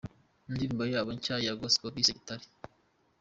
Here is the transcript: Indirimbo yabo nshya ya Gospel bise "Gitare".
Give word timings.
Indirimbo 0.47 0.83
yabo 0.93 1.09
nshya 1.17 1.35
ya 1.45 1.57
Gospel 1.59 1.91
bise 1.95 2.11
"Gitare". 2.17 2.43